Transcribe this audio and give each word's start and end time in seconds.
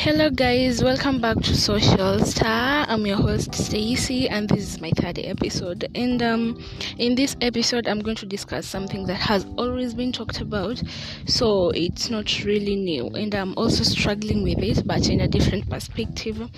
Hello 0.00 0.30
guys, 0.30 0.80
welcome 0.80 1.20
back 1.20 1.38
to 1.38 1.56
Social 1.56 2.20
Star. 2.20 2.86
I'm 2.88 3.04
your 3.04 3.16
host 3.16 3.52
Stacy 3.52 4.28
and 4.28 4.48
this 4.48 4.60
is 4.60 4.80
my 4.80 4.92
third 4.92 5.18
episode. 5.18 5.90
And 5.92 6.22
um 6.22 6.62
in 6.98 7.16
this 7.16 7.34
episode 7.40 7.88
I'm 7.88 7.98
going 7.98 8.14
to 8.18 8.26
discuss 8.26 8.64
something 8.64 9.06
that 9.06 9.16
has 9.16 9.44
always 9.56 9.94
been 9.94 10.12
talked 10.12 10.40
about, 10.40 10.80
so 11.26 11.70
it's 11.70 12.10
not 12.10 12.44
really 12.44 12.76
new 12.76 13.08
and 13.08 13.34
I'm 13.34 13.54
also 13.58 13.82
struggling 13.82 14.44
with 14.44 14.60
it 14.60 14.86
but 14.86 15.08
in 15.08 15.20
a 15.20 15.26
different 15.26 15.68
perspective. 15.68 16.48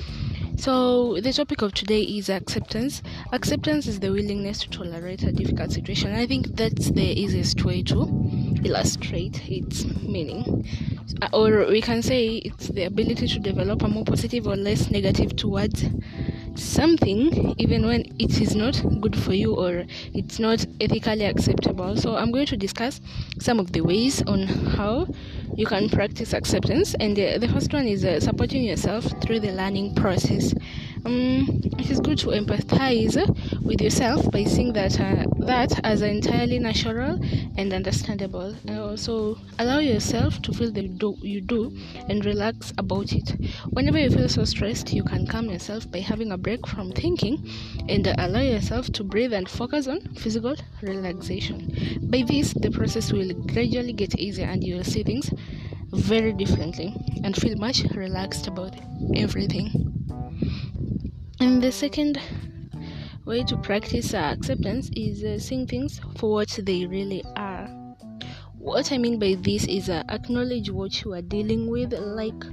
So, 0.57 1.19
the 1.19 1.33
topic 1.33 1.63
of 1.63 1.73
today 1.73 2.03
is 2.03 2.29
acceptance. 2.29 3.03
Acceptance 3.33 3.87
is 3.87 4.01
the 4.01 4.13
willingness 4.13 4.59
to 4.59 4.69
tolerate 4.69 5.23
a 5.23 5.33
difficult 5.33 5.73
situation. 5.73 6.13
I 6.15 6.27
think 6.27 6.49
that's 6.55 6.91
the 6.91 7.19
easiest 7.19 7.65
way 7.65 7.83
to 7.85 8.05
illustrate 8.65 9.49
its 9.51 9.85
meaning. 9.85 10.67
Or 11.33 11.67
we 11.67 11.81
can 11.81 12.03
say 12.03 12.37
it's 12.37 12.69
the 12.69 12.85
ability 12.85 13.27
to 13.29 13.39
develop 13.39 13.83
a 13.83 13.89
more 13.89 14.05
positive 14.05 14.47
or 14.47 14.57
less 14.57 14.91
negative 14.91 15.37
towards 15.37 15.85
something, 16.55 17.55
even 17.59 17.87
when 17.87 18.05
it 18.19 18.41
is 18.41 18.55
not 18.55 18.83
good 19.01 19.17
for 19.17 19.33
you 19.33 19.55
or 19.55 19.85
it's 20.15 20.39
not 20.39 20.67
ethically 20.81 21.25
acceptable. 21.25 21.97
So, 21.97 22.17
I'm 22.17 22.31
going 22.33 22.47
to 22.47 22.57
discuss 22.57 23.01
some 23.39 23.59
of 23.59 23.73
the 23.73 23.81
ways 23.81 24.23
on 24.23 24.43
how 24.43 25.09
you 25.57 25.67
can 25.67 25.89
practice 25.89 26.33
acceptance. 26.33 26.95
And 26.95 27.19
uh, 27.19 27.39
the 27.39 27.49
first 27.49 27.73
one 27.73 27.87
is 27.87 28.05
uh, 28.05 28.21
supporting 28.21 28.65
yourself 28.65 29.05
through 29.23 29.41
the 29.41 29.53
learning 29.53 29.95
process. 29.95 30.55
Um, 31.05 31.61
it 31.79 31.91
is 31.91 31.99
good 32.01 32.19
to 32.19 32.29
empathize 32.29 33.17
with 33.63 33.81
yourself 33.81 34.31
by 34.31 34.45
seeing 34.45 34.73
that 34.75 35.01
uh, 35.01 35.25
that 35.47 35.81
as 35.83 36.03
entirely 36.03 36.59
natural 36.59 37.19
and 37.57 37.73
understandable. 37.73 38.55
And 38.67 38.79
also 38.79 39.39
allow 39.59 39.79
yourself 39.79 40.43
to 40.43 40.53
feel 40.53 40.71
the 40.71 40.89
do 40.89 41.17
you 41.23 41.41
do 41.41 41.75
and 42.09 42.25
relax 42.25 42.73
about 42.77 43.13
it. 43.13 43.31
Whenever 43.71 43.99
you 43.99 44.11
feel 44.11 44.29
so 44.29 44.45
stressed, 44.45 44.93
you 44.93 45.03
can 45.03 45.27
calm 45.27 45.49
yourself 45.49 45.91
by 45.91 46.01
having 46.01 46.33
a 46.33 46.39
break 46.39 46.67
from 46.67 46.93
thinking 46.93 47.49
and 47.89 48.07
uh, 48.07 48.15
allow 48.19 48.41
yourself 48.41 48.93
to 48.93 49.03
breathe 49.05 49.33
and 49.33 49.49
focus 49.49 49.87
on 49.87 50.01
physical 50.17 50.55
relaxation. 50.83 51.99
By 52.03 52.23
this, 52.27 52.53
the 52.53 52.71
process 52.71 53.13
will 53.13 53.33
gradually 53.33 53.95
get 53.95 54.19
easier 54.19 54.47
and 54.47 54.63
you 54.63 54.77
will 54.77 54.85
see 54.85 55.03
things 55.03 55.31
very 55.93 56.33
differently 56.33 56.95
and 57.25 57.35
feel 57.35 57.57
much 57.57 57.85
relaxed 57.95 58.47
about 58.47 58.75
everything. 59.15 59.90
And 61.41 61.63
the 61.63 61.73
second 61.73 62.21
way 63.25 63.43
to 63.45 63.57
practice 63.57 64.13
acceptance 64.13 64.91
is 64.95 65.25
uh, 65.25 65.39
seeing 65.39 65.67
things 65.67 65.99
for 66.19 66.31
what 66.31 66.51
they 66.63 66.85
really 66.85 67.25
are. 67.35 67.67
What 68.59 68.93
I 68.93 68.99
mean 68.99 69.19
by 69.19 69.37
this 69.39 69.65
is 69.65 69.89
uh, 69.89 70.03
acknowledge 70.11 70.71
what 70.71 71.03
you 71.03 71.15
are 71.15 71.23
dealing 71.23 71.71
with. 71.71 71.95
Like 71.95 72.45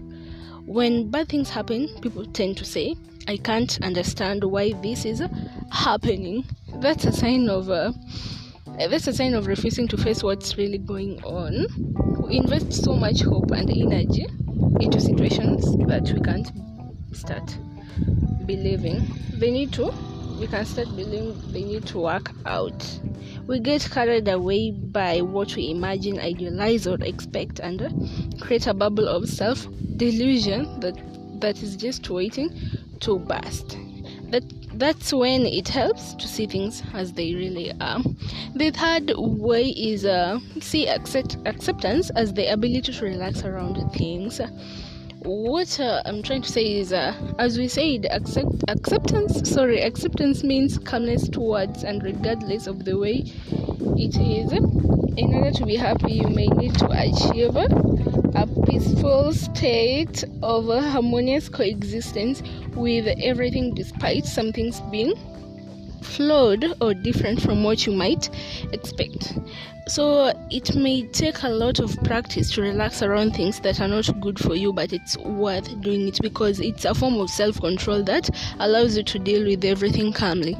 when 0.65 1.11
bad 1.11 1.27
things 1.27 1.49
happen, 1.49 1.89
people 2.01 2.25
tend 2.27 2.55
to 2.59 2.63
say, 2.63 2.95
I 3.27 3.35
can't 3.35 3.77
understand 3.81 4.45
why 4.45 4.71
this 4.81 5.03
is 5.03 5.21
happening. 5.69 6.45
That's 6.75 7.03
a 7.03 7.11
sign 7.11 7.49
of. 7.49 7.69
Uh, 7.69 7.91
that's 8.77 9.07
a 9.07 9.13
sign 9.13 9.33
of 9.33 9.47
refusing 9.47 9.89
to 9.89 9.97
face 9.97 10.23
what's 10.23 10.57
really 10.57 10.77
going 10.77 11.21
on. 11.25 11.67
We 12.25 12.37
invest 12.37 12.85
so 12.85 12.93
much 12.93 13.19
hope 13.19 13.51
and 13.51 13.69
energy 13.69 14.27
into 14.79 15.01
situations 15.01 15.65
that 15.87 16.09
we 16.13 16.21
can't 16.21 16.49
start 17.11 17.57
believing 18.47 19.05
they 19.33 19.51
need 19.51 19.71
to 19.73 19.91
we 20.39 20.45
can 20.45 20.65
start 20.65 20.87
believing 20.95 21.35
they 21.51 21.63
need 21.63 21.85
to 21.87 21.99
work 21.99 22.31
out. 22.45 22.99
We 23.47 23.59
get 23.59 23.81
carried 23.89 24.27
away 24.27 24.71
by 24.71 25.21
what 25.21 25.55
we 25.55 25.71
imagine 25.71 26.19
idealize 26.19 26.85
or 26.85 26.97
expect 27.01 27.59
and 27.59 27.81
create 28.39 28.67
a 28.67 28.73
bubble 28.73 29.07
of 29.07 29.27
self 29.27 29.67
delusion 29.95 30.79
that 30.81 30.95
that 31.41 31.63
is 31.63 31.75
just 31.75 32.09
waiting 32.09 32.51
to 32.99 33.19
burst. 33.19 33.77
That 34.29 34.43
that's 34.77 35.11
when 35.11 35.47
it 35.47 35.67
helps 35.69 36.13
to 36.15 36.27
see 36.27 36.45
things 36.45 36.83
as 36.93 37.13
they 37.13 37.33
really 37.33 37.71
are. 37.81 38.01
The 38.55 38.69
third 38.71 39.13
way 39.17 39.69
is 39.69 40.05
uh, 40.05 40.39
see 40.59 40.87
accept, 40.87 41.37
acceptance 41.45 42.11
as 42.11 42.33
the 42.33 42.51
ability 42.51 42.93
to 42.93 43.05
relax 43.05 43.43
around 43.43 43.77
things 43.93 44.39
what 45.23 45.79
uh, 45.79 46.01
I'm 46.05 46.21
trying 46.23 46.41
to 46.43 46.51
say 46.51 46.79
is, 46.79 46.93
uh, 46.93 47.13
as 47.39 47.57
we 47.57 47.67
said, 47.67 48.05
accept 48.11 48.63
acceptance. 48.67 49.49
Sorry, 49.49 49.81
acceptance 49.81 50.43
means 50.43 50.77
calmness 50.77 51.27
towards 51.27 51.83
and 51.83 52.03
regardless 52.03 52.67
of 52.67 52.85
the 52.85 52.97
way 52.97 53.23
it 53.97 54.15
is. 54.17 54.51
In 55.17 55.33
order 55.33 55.51
to 55.51 55.65
be 55.65 55.75
happy, 55.75 56.13
you 56.13 56.27
may 56.27 56.47
need 56.47 56.75
to 56.75 56.87
achieve 56.91 57.55
a 57.55 58.47
peaceful 58.69 59.33
state 59.33 60.23
of 60.43 60.67
harmonious 60.67 61.49
coexistence 61.49 62.43
with 62.75 63.07
everything, 63.21 63.73
despite 63.73 64.25
some 64.25 64.51
things 64.51 64.79
being 64.91 65.13
flawed 66.01 66.65
or 66.81 66.93
different 66.93 67.41
from 67.41 67.63
what 67.63 67.85
you 67.85 67.93
might 67.93 68.29
expect. 68.73 69.37
So 69.87 70.33
it 70.51 70.75
may 70.75 71.07
take 71.07 71.43
a 71.43 71.49
lot 71.49 71.79
of 71.79 71.95
practice 72.03 72.51
to 72.51 72.61
relax 72.61 73.01
around 73.01 73.35
things 73.35 73.61
that 73.61 73.79
are 73.79 73.87
not 73.87 74.09
good 74.19 74.37
for 74.37 74.53
you, 74.53 74.73
but 74.73 74.91
it's 74.91 75.17
worth 75.17 75.79
doing 75.81 76.07
it 76.09 76.19
because 76.21 76.59
it's 76.59 76.83
a 76.83 76.93
form 76.93 77.17
of 77.19 77.29
self 77.29 77.61
control 77.61 78.03
that 78.03 78.29
allows 78.59 78.97
you 78.97 79.03
to 79.03 79.19
deal 79.19 79.45
with 79.45 79.63
everything 79.63 80.11
calmly. 80.11 80.57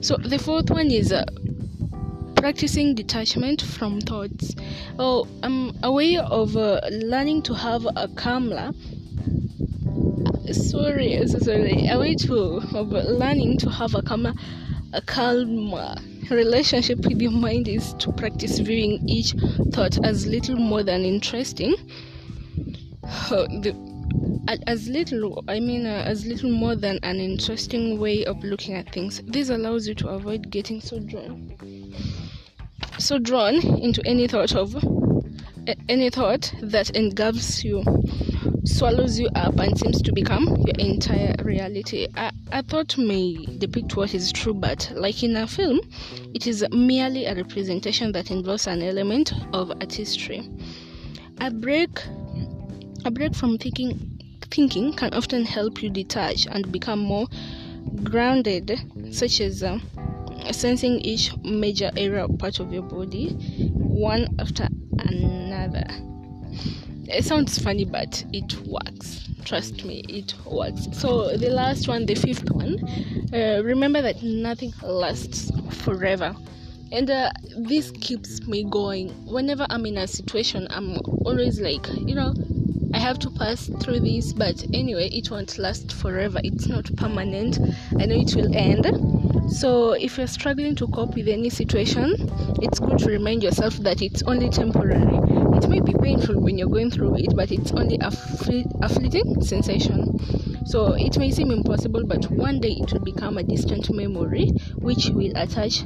So 0.00 0.16
the 0.16 0.38
fourth 0.38 0.70
one 0.70 0.90
is 0.90 1.12
uh, 1.12 1.24
practicing 2.36 2.94
detachment 2.94 3.62
from 3.62 4.00
thoughts. 4.00 4.54
Oh, 4.98 5.26
um, 5.42 5.76
a 5.82 5.92
way 5.92 6.16
of 6.16 6.56
uh, 6.56 6.80
learning 6.90 7.42
to 7.42 7.54
have 7.54 7.86
a 7.96 8.08
calmer 8.08 8.72
sorry, 10.52 11.26
so 11.26 11.38
sorry. 11.38 11.88
A 11.88 11.98
way 11.98 12.14
to 12.14 12.60
of 12.74 12.92
learning 12.92 13.58
to 13.58 13.70
have 13.70 13.94
a 13.94 14.02
calmer 14.02 14.34
a 14.94 15.00
calm 15.02 15.74
relationship 16.30 16.98
with 17.00 17.20
your 17.20 17.32
mind 17.32 17.66
is 17.66 17.94
to 17.94 18.12
practice 18.12 18.60
viewing 18.60 19.02
each 19.08 19.34
thought 19.72 20.02
as 20.04 20.24
little 20.26 20.56
more 20.56 20.84
than 20.84 21.04
interesting. 21.04 21.74
the, 23.28 23.74
as 24.68 24.88
little, 24.88 25.42
I 25.48 25.58
mean, 25.58 25.86
uh, 25.86 26.04
as 26.06 26.24
little 26.26 26.50
more 26.50 26.76
than 26.76 27.00
an 27.02 27.18
interesting 27.18 27.98
way 27.98 28.24
of 28.24 28.42
looking 28.44 28.74
at 28.74 28.92
things. 28.92 29.20
This 29.26 29.48
allows 29.48 29.88
you 29.88 29.94
to 29.96 30.08
avoid 30.08 30.50
getting 30.50 30.80
so 30.80 31.00
drawn, 31.00 31.52
so 32.98 33.18
drawn 33.18 33.54
into 33.82 34.00
any 34.06 34.28
thought 34.28 34.54
of 34.54 34.76
any 35.88 36.10
thought 36.10 36.52
that 36.62 36.90
engulfs 36.90 37.64
you 37.64 37.82
swallows 38.64 39.18
you 39.18 39.28
up 39.34 39.58
and 39.58 39.78
seems 39.78 40.00
to 40.02 40.12
become 40.12 40.46
your 40.66 40.74
entire 40.78 41.34
reality. 41.42 42.06
A, 42.16 42.32
a 42.52 42.62
thought 42.62 42.96
may 42.96 43.34
depict 43.58 43.96
what 43.96 44.14
is 44.14 44.32
true, 44.32 44.54
but 44.54 44.90
like 44.94 45.22
in 45.22 45.36
a 45.36 45.46
film, 45.46 45.80
it 46.34 46.46
is 46.46 46.64
merely 46.70 47.26
a 47.26 47.34
representation 47.34 48.12
that 48.12 48.30
involves 48.30 48.66
an 48.66 48.82
element 48.82 49.32
of 49.52 49.70
artistry. 49.70 50.50
A 51.40 51.50
break, 51.50 51.90
a 53.04 53.10
break 53.10 53.34
from 53.34 53.58
thinking, 53.58 54.18
thinking 54.50 54.92
can 54.94 55.12
often 55.12 55.44
help 55.44 55.82
you 55.82 55.90
detach 55.90 56.46
and 56.46 56.70
become 56.72 57.00
more 57.00 57.26
grounded, 58.02 58.80
such 59.10 59.40
as. 59.40 59.62
Uh, 59.62 59.78
sensing 60.52 61.00
each 61.00 61.34
major 61.42 61.90
area 61.96 62.28
part 62.28 62.60
of 62.60 62.70
your 62.70 62.82
body 62.82 63.30
one 63.78 64.28
after 64.38 64.68
another 64.98 65.86
it 67.08 67.24
sounds 67.24 67.58
funny 67.58 67.84
but 67.84 68.24
it 68.32 68.54
works. 68.66 69.28
Trust 69.44 69.84
me 69.84 70.04
it 70.08 70.34
works. 70.46 70.88
So 70.92 71.36
the 71.36 71.50
last 71.50 71.88
one 71.88 72.06
the 72.06 72.14
fifth 72.14 72.50
one 72.50 72.78
uh, 73.32 73.60
remember 73.62 74.00
that 74.02 74.22
nothing 74.22 74.72
lasts 74.82 75.50
forever. 75.70 76.34
And 76.92 77.10
uh, 77.10 77.30
this 77.56 77.90
keeps 77.90 78.46
me 78.46 78.64
going. 78.64 79.10
Whenever 79.26 79.66
i'm 79.70 79.84
in 79.86 79.98
a 79.98 80.06
situation 80.06 80.66
i'm 80.70 80.96
always 81.24 81.60
like 81.60 81.86
you 82.06 82.14
know 82.14 82.32
i 82.94 82.98
have 82.98 83.18
to 83.18 83.30
pass 83.30 83.68
through 83.80 84.00
this 84.00 84.32
but 84.32 84.64
anyway 84.72 85.08
it 85.08 85.30
won't 85.30 85.58
last 85.58 85.92
forever. 85.92 86.40
It's 86.44 86.66
not 86.66 86.94
permanent. 86.96 87.58
I 87.98 88.06
know 88.06 88.16
it 88.16 88.34
will 88.34 88.54
end. 88.54 88.86
So 89.52 89.92
if 89.92 90.16
you're 90.16 90.26
struggling 90.26 90.74
to 90.76 90.86
cope 90.88 91.14
with 91.14 91.28
any 91.28 91.50
situation 91.50 92.14
it's 92.62 92.78
good 92.78 92.98
to 93.00 93.06
remind 93.08 93.42
yourself 93.42 93.76
that 93.78 94.00
it's 94.00 94.22
only 94.22 94.48
temporary 94.48 95.33
it 95.64 95.70
may 95.70 95.80
be 95.80 95.94
painful 95.94 96.38
when 96.40 96.58
you're 96.58 96.68
going 96.68 96.90
through 96.90 97.16
it, 97.16 97.34
but 97.34 97.50
it's 97.50 97.72
only 97.72 97.96
a, 98.00 98.08
a 98.82 98.88
fleeting 98.88 99.42
sensation. 99.42 100.18
So 100.66 100.92
it 100.92 101.18
may 101.18 101.30
seem 101.30 101.50
impossible, 101.50 102.04
but 102.06 102.30
one 102.30 102.60
day 102.60 102.76
it 102.80 102.92
will 102.92 103.00
become 103.00 103.38
a 103.38 103.42
distant 103.42 103.90
memory 103.90 104.50
which 104.76 105.06
will 105.06 105.32
attach 105.36 105.84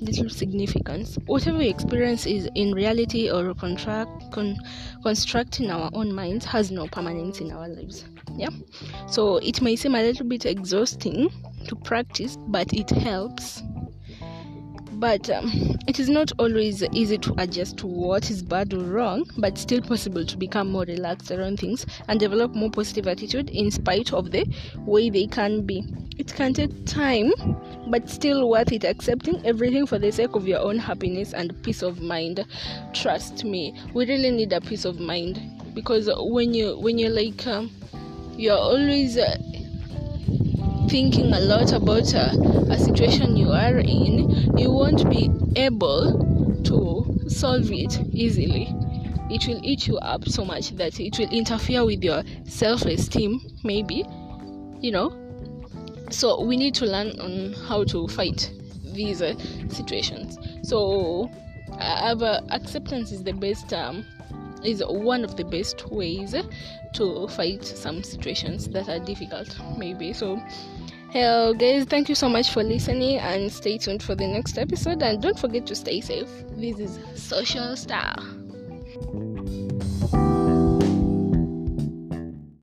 little 0.00 0.28
significance. 0.28 1.16
Whatever 1.26 1.58
we 1.58 1.68
experience 1.68 2.26
is 2.26 2.48
in 2.56 2.72
reality 2.72 3.30
or 3.30 3.54
contract 3.54 4.32
con- 4.32 4.58
construct 5.04 5.60
in 5.60 5.70
our 5.70 5.88
own 5.92 6.12
minds 6.12 6.44
has 6.46 6.72
no 6.72 6.88
permanence 6.88 7.40
in 7.40 7.52
our 7.52 7.68
lives. 7.68 8.04
Yeah. 8.34 8.50
So 9.06 9.36
it 9.36 9.62
may 9.62 9.76
seem 9.76 9.94
a 9.94 10.02
little 10.02 10.26
bit 10.26 10.46
exhausting 10.46 11.30
to 11.68 11.76
practice, 11.76 12.36
but 12.48 12.72
it 12.72 12.90
helps 12.90 13.62
but 15.02 15.28
um, 15.30 15.50
it 15.88 15.98
is 15.98 16.08
not 16.08 16.30
always 16.38 16.84
easy 16.92 17.18
to 17.18 17.34
adjust 17.38 17.76
to 17.78 17.88
what 17.88 18.30
is 18.30 18.40
bad 18.40 18.72
or 18.72 18.84
wrong 18.84 19.28
but 19.36 19.58
still 19.58 19.82
possible 19.82 20.24
to 20.24 20.36
become 20.36 20.70
more 20.70 20.84
relaxed 20.84 21.32
around 21.32 21.58
things 21.58 21.84
and 22.06 22.20
develop 22.20 22.54
more 22.54 22.70
positive 22.70 23.08
attitude 23.08 23.50
in 23.50 23.68
spite 23.70 24.12
of 24.12 24.30
the 24.30 24.46
way 24.86 25.10
they 25.10 25.26
can 25.26 25.66
be. 25.66 25.82
It 26.18 26.32
can 26.32 26.54
take 26.54 26.86
time 26.86 27.32
but 27.88 28.08
still 28.08 28.48
worth 28.48 28.70
it 28.70 28.84
accepting 28.84 29.44
everything 29.44 29.86
for 29.86 29.98
the 29.98 30.12
sake 30.12 30.36
of 30.36 30.46
your 30.46 30.60
own 30.60 30.78
happiness 30.78 31.32
and 31.32 31.60
peace 31.64 31.82
of 31.82 32.00
mind. 32.00 32.46
Trust 32.92 33.44
me 33.44 33.74
we 33.94 34.06
really 34.06 34.30
need 34.30 34.52
a 34.52 34.60
peace 34.60 34.84
of 34.84 35.00
mind 35.00 35.40
because 35.74 36.08
when 36.16 36.54
you 36.54 36.78
when 36.78 36.96
you're 36.98 37.10
like 37.10 37.44
um, 37.48 37.72
you're 38.36 38.56
always 38.56 39.18
uh, 39.18 39.36
thinking 40.88 41.32
a 41.32 41.40
lot 41.40 41.72
about 41.72 42.14
uh, 42.14 42.30
a 42.70 42.78
situation 42.78 43.36
you 43.36 43.50
are 43.50 43.78
in, 43.78 44.56
you 44.56 44.70
won't 44.70 45.08
be 45.08 45.30
able 45.56 46.60
to 46.64 47.28
solve 47.28 47.70
it 47.70 48.00
easily. 48.12 48.68
It 49.30 49.46
will 49.46 49.60
eat 49.62 49.86
you 49.86 49.98
up 49.98 50.28
so 50.28 50.44
much 50.44 50.70
that 50.76 51.00
it 51.00 51.18
will 51.18 51.30
interfere 51.30 51.84
with 51.84 52.02
your 52.04 52.22
self 52.44 52.82
esteem, 52.82 53.40
maybe, 53.64 54.04
you 54.80 54.92
know. 54.92 55.18
So, 56.10 56.44
we 56.44 56.56
need 56.56 56.74
to 56.74 56.86
learn 56.86 57.18
on 57.20 57.54
how 57.66 57.84
to 57.84 58.06
fight 58.08 58.52
these 58.84 59.22
uh, 59.22 59.34
situations. 59.68 60.38
So, 60.62 61.30
uh, 61.78 62.40
acceptance 62.50 63.12
is 63.12 63.24
the 63.24 63.32
best 63.32 63.72
um, 63.72 64.04
is 64.64 64.82
one 64.86 65.24
of 65.24 65.36
the 65.36 65.44
best 65.44 65.90
ways 65.90 66.34
to 66.94 67.28
fight 67.28 67.64
some 67.64 68.02
situations 68.02 68.68
that 68.68 68.88
are 68.88 68.98
difficult 68.98 69.56
maybe. 69.78 70.12
So 70.12 70.40
hello 71.10 71.54
guys 71.54 71.84
thank 71.84 72.08
you 72.08 72.14
so 72.14 72.28
much 72.28 72.50
for 72.50 72.62
listening 72.62 73.18
and 73.18 73.52
stay 73.52 73.78
tuned 73.78 74.02
for 74.02 74.14
the 74.14 74.26
next 74.26 74.58
episode. 74.58 75.02
And 75.02 75.22
don't 75.22 75.38
forget 75.38 75.66
to 75.66 75.74
stay 75.74 76.00
safe. 76.00 76.28
This 76.56 76.78
is 76.78 76.98
social 77.20 77.76
style 77.76 78.41